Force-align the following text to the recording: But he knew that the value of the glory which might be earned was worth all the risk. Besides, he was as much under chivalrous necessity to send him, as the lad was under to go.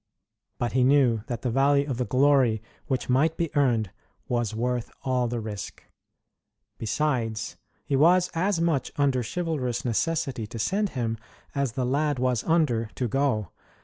But 0.57 0.71
he 0.71 0.83
knew 0.83 1.21
that 1.27 1.43
the 1.43 1.51
value 1.51 1.87
of 1.87 1.97
the 1.99 2.05
glory 2.05 2.59
which 2.87 3.07
might 3.07 3.37
be 3.37 3.55
earned 3.55 3.91
was 4.27 4.55
worth 4.55 4.89
all 5.03 5.27
the 5.27 5.39
risk. 5.39 5.83
Besides, 6.79 7.55
he 7.85 7.95
was 7.95 8.31
as 8.33 8.59
much 8.59 8.91
under 8.95 9.21
chivalrous 9.21 9.85
necessity 9.85 10.47
to 10.47 10.57
send 10.57 10.89
him, 10.97 11.19
as 11.53 11.73
the 11.73 11.85
lad 11.85 12.17
was 12.17 12.43
under 12.45 12.89
to 12.95 13.07
go. 13.07 13.49